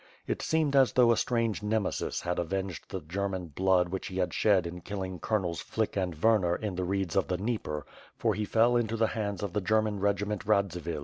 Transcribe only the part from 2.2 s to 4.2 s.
had avenged the German blood which he